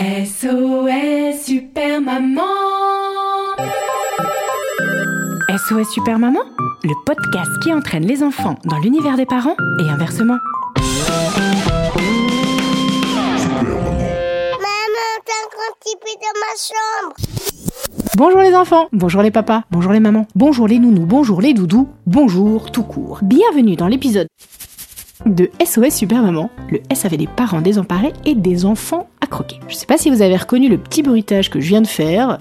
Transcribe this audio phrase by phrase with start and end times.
[0.00, 2.40] SOS Super Maman
[5.50, 6.40] SOS Super Maman,
[6.82, 10.38] le podcast qui entraîne les enfants dans l'univers des parents et inversement.
[10.78, 11.50] Maman,
[15.26, 17.14] t'as un grand petit peu dans ma chambre.
[18.16, 21.90] Bonjour les enfants, bonjour les papas, bonjour les mamans, bonjour les nounous, bonjour les doudous,
[22.06, 23.18] bonjour tout court.
[23.20, 24.28] Bienvenue dans l'épisode
[25.26, 29.10] de SOS Super Maman, le SAV des parents désemparés et des enfants
[29.68, 32.38] Je sais pas si vous avez reconnu le petit bruitage que je viens de faire.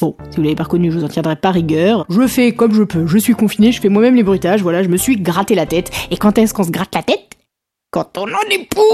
[0.00, 2.04] Bon, si vous l'avez pas reconnu, je vous en tiendrai pas rigueur.
[2.08, 4.88] Je fais comme je peux, je suis confiné, je fais moi-même les bruitages, voilà, je
[4.88, 5.90] me suis gratté la tête.
[6.10, 7.36] Et quand est-ce qu'on se gratte la tête?
[7.90, 8.84] Quand on en est pour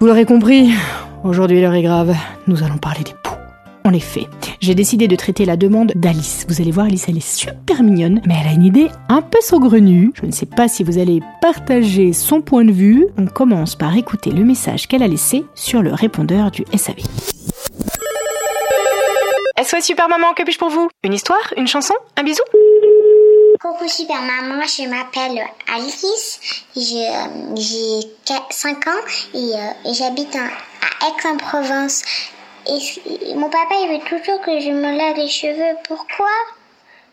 [0.00, 0.70] Vous l'aurez compris,
[1.24, 2.14] aujourd'hui l'heure est grave,
[2.48, 3.36] nous allons parler des poux.
[3.84, 4.26] En effet,
[4.60, 6.46] j'ai décidé de traiter la demande d'Alice.
[6.48, 9.38] Vous allez voir, Alice, elle est super mignonne, mais elle a une idée un peu
[9.40, 10.12] saugrenue.
[10.14, 13.06] Je ne sais pas si vous allez partager son point de vue.
[13.16, 16.96] On commence par écouter le message qu'elle a laissé sur le répondeur du SAV.
[19.62, 20.88] SOS Super Maman, que puis-je pour vous?
[21.02, 21.52] Une histoire?
[21.56, 21.94] Une chanson?
[22.16, 22.42] Un bisou?
[23.60, 28.08] Coucou super maman, je m'appelle Alice, j'ai euh, j'ai
[28.50, 28.90] 5 ans
[29.34, 32.02] et, euh, j'habite à Aix-en-Provence.
[32.68, 35.76] Et, mon papa il veut toujours que je me lave les cheveux.
[35.84, 36.30] Pourquoi?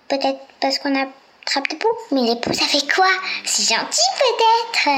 [0.08, 1.88] Peut-être parce qu'on attrape des poux.
[2.12, 3.08] Mais les poux ça fait quoi?
[3.44, 4.96] C'est gentil peut-être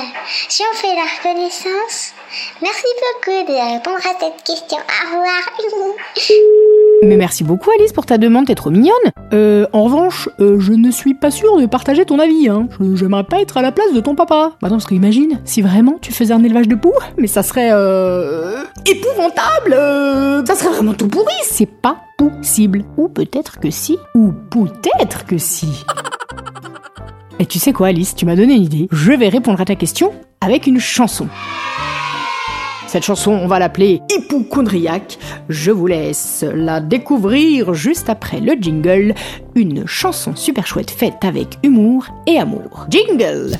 [0.50, 2.14] Si on fait la reconnaissance
[2.62, 4.78] Merci beaucoup de répondre à cette question.
[4.78, 6.68] Au revoir.
[7.04, 8.94] Mais merci beaucoup Alice pour ta demande, t'es trop mignonne.
[9.34, 12.68] Euh, en revanche, euh, je ne suis pas sûre de partager ton avis, hein.
[12.80, 14.54] Je- J'aimerais pas être à la place de ton papa.
[14.62, 17.44] Bah non, parce que imagine, si vraiment tu faisais un élevage de poux, mais ça
[17.44, 19.74] serait euh, épouvantable.
[19.74, 21.34] euh, ça serait vraiment tout pourri.
[21.44, 22.84] C'est pas possible.
[22.98, 23.98] Ou peut-être que si.
[24.16, 25.86] Ou peut-être que si.
[27.40, 28.88] Et tu sais quoi Alice, tu m'as donné une idée.
[28.92, 31.28] Je vais répondre à ta question avec une chanson.
[32.98, 35.20] Cette chanson, on va l'appeler Hypochondriaque.
[35.50, 39.14] Je vous laisse la découvrir juste après le jingle.
[39.54, 42.88] Une chanson super chouette faite avec humour et amour.
[42.90, 43.56] Jingle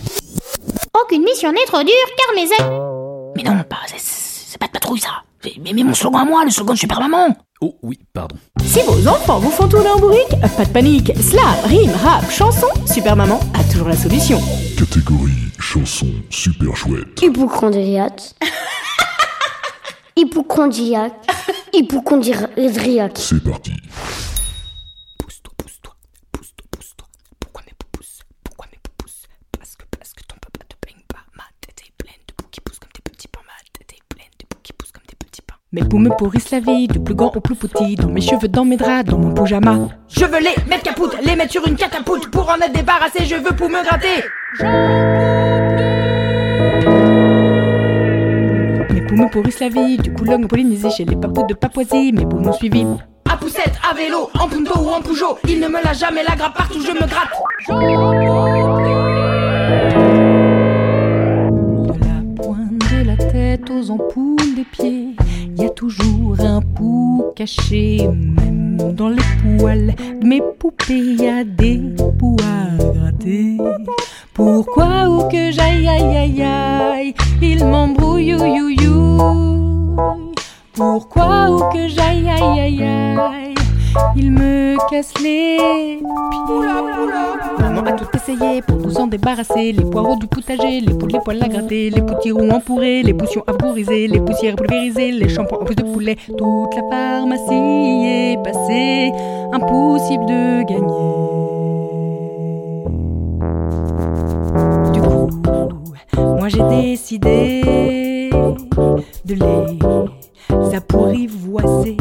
[1.00, 2.82] Aucune mission n'est trop dure car mes ailes.
[3.36, 5.22] Mais non, pas, c'est- c'est pas de patrouille ça.
[5.46, 7.38] Mais, mais mon slogan à moi, le slogan de Super Maman.
[7.62, 8.36] Oh oui, pardon.
[8.66, 11.12] Si vos enfants vous font tourner en bourrique, pas de panique.
[11.22, 14.40] Slam, rime, rap, chanson, Super Maman a toujours la solution.
[14.80, 17.22] Catégorie chanson super chouette.
[17.22, 18.34] Hypochondriaque.
[20.18, 21.14] Hypochondriaque.
[21.74, 23.18] Hypochondriaque.
[23.18, 23.72] C'est parti.
[25.20, 25.94] Pousse-toi, pousse-toi,
[26.32, 27.08] pousse-toi, pousse-toi.
[27.40, 29.28] Pourquoi mes poussent Pourquoi mes poussent
[29.60, 31.20] Parce que, parce que ton papa te baigne pas.
[31.36, 33.42] Ma tête est pleine de poux qui poussent comme des petits pains.
[33.46, 35.54] Ma tête est pleine de poux qui poussent comme des petits pains.
[35.72, 38.48] Mes poux me pourrissent la vie, du plus grand au plus petit, dans mes cheveux,
[38.48, 39.90] dans mes draps, dans mon pyjama.
[40.10, 43.36] Je veux les mettre capoute, les mettre sur une catapulte, pour en être débarrassé, je
[43.36, 44.24] veux pour me gratter.
[44.64, 45.37] Mes
[49.18, 52.40] me pourrissent la vie, du Coulomb au Polynésie, chez les papous de Papouasie, mes poux
[52.40, 52.86] m'ont suivi.
[53.30, 56.36] À poussette, à vélo, en punto ou en Peugeot, il ne me l'a jamais la
[56.36, 57.32] grappe partout, je me gratte.
[61.88, 65.16] De la pointe de la tête aux ampoules des pieds,
[65.58, 69.24] y a toujours un pou caché, même dans les
[69.58, 71.82] poils de mes poupées, y a des
[72.20, 73.58] poux à gratter.
[74.38, 79.96] Pourquoi ou que j'aille aïe aïe aïe, il m'embrouille you you you.
[80.76, 83.56] Pourquoi ou que j'aille aïe aïe aïe,
[84.16, 86.06] il me casse les pieds.
[87.60, 89.72] Maman a tout essayé pour nous en débarrasser.
[89.72, 93.44] Les poireaux du potager, les poules, les poils à gratter, les potirons empourrés, les potions
[93.48, 96.16] à vamporiser, les poussières pulvérisées, les shampoings en plus de poulet.
[96.28, 99.12] Toute la pharmacie est passée,
[99.52, 101.37] impossible de gagner.
[106.48, 106.64] Moi j'ai
[106.94, 108.30] décidé
[109.26, 111.98] de les apprivoiser.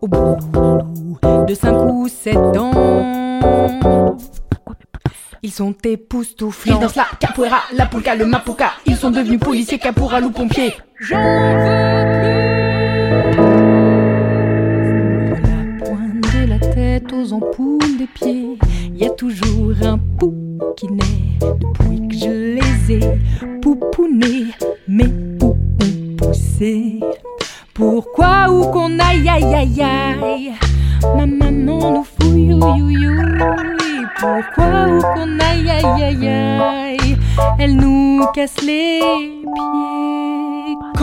[0.00, 0.36] Au bout
[1.48, 4.16] de cinq ou sept ans,
[5.42, 6.76] ils sont époustouflants.
[6.76, 8.72] Ils dansent la capoeira, la polka, le mapuka.
[8.86, 10.74] Ils sont devenus policiers, caporal ou pompiers.
[11.00, 11.54] J'en veux
[12.20, 12.54] plus.
[15.42, 18.58] La pointe de la tête aux ampoules des pieds.
[19.04, 20.32] Il y a toujours un pou
[20.78, 23.20] qui naît depuis que je les ai
[23.60, 24.46] poupounés.
[24.88, 25.08] Mes
[25.38, 27.00] poux ont poussé.
[27.74, 30.52] Pourquoi ou qu'on aille aïe aïe aïe?
[31.18, 33.12] Ma maman nous fouille you, you,
[34.18, 37.18] Pourquoi ou qu'on aille aïe aïe aïe?
[37.58, 39.33] Elle nous casse les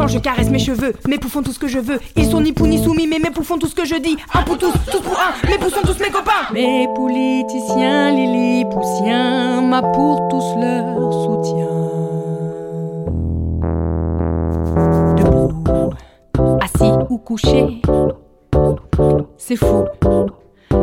[0.08, 2.00] Je caresse mes cheveux, mes poux font tout ce que je veux.
[2.16, 4.18] Ils sont ni pou ni soumis mais mes poux font tout ce que je dis.
[4.34, 6.52] Un pour tous, tous pour un, mes poux sont tous mes copains.
[6.54, 11.68] Mes politiciens, les poussiens Ma pour tous leur soutien
[15.18, 15.94] Debout,
[16.62, 17.82] assis ou couché
[19.38, 19.86] C'est fou,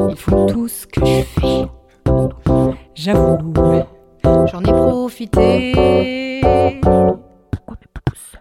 [0.08, 1.66] ils font tout ce que je fais.
[2.94, 3.38] J'avoue,
[4.46, 6.40] j'en ai profité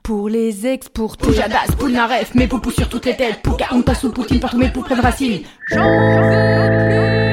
[0.08, 1.34] pour les exporter.
[1.34, 4.82] Jadas, Poulnaref, mes poupous sur toutes les têtes Pouka, Onta sous Poutine, partout mes poux
[4.82, 7.28] prennent racine J'en veux plus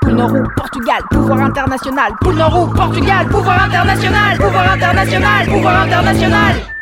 [0.00, 2.12] Poule Nord ou Portugal, pouvoir international.
[2.22, 4.38] Poule Nord ou Portugal, pouvoir international.
[4.38, 6.54] Pouvoir international, pouvoir international.
[6.54, 6.81] Poupou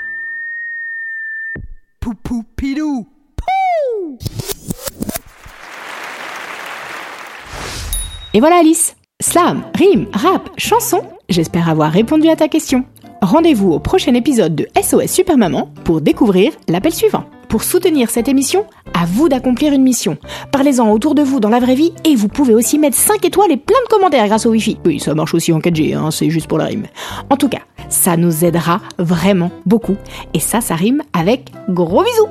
[8.32, 12.84] Et voilà Alice Slam, rime, rap, chanson, j'espère avoir répondu à ta question.
[13.20, 17.24] Rendez-vous au prochain épisode de SOS Super Maman pour découvrir l'appel suivant.
[17.48, 20.16] Pour soutenir cette émission, à vous d'accomplir une mission.
[20.52, 23.50] Parlez-en autour de vous dans la vraie vie et vous pouvez aussi mettre 5 étoiles
[23.50, 24.78] et plein de commentaires grâce au Wi-Fi.
[24.86, 26.86] Oui, ça marche aussi en 4G, hein, c'est juste pour la rime.
[27.30, 29.96] En tout cas, ça nous aidera vraiment beaucoup.
[30.34, 32.28] Et ça, ça rime avec gros bisous.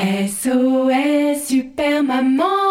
[0.00, 2.69] SOS Super Maman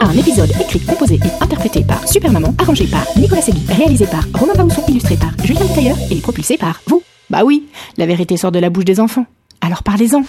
[0.00, 4.24] Un épisode écrit, composé et interprété par Super Maman, arrangé par Nicolas Segui, réalisé par
[4.34, 7.02] Romain Bausson, illustré par Julien Tailleur et propulsé par vous.
[7.30, 9.26] Bah oui, la vérité sort de la bouche des enfants.
[9.60, 10.22] Alors parlez-en.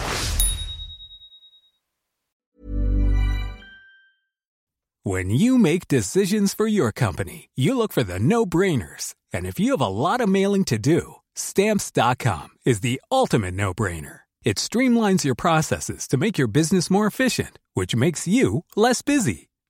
[5.04, 9.16] When you make decisions for your company, you look for the no-brainers.
[9.34, 14.22] And if you have a lot of mailing to do, stamps.com is the ultimate no-brainer.
[14.44, 19.48] It streamlines your processes to make your business more efficient, which makes you less busy.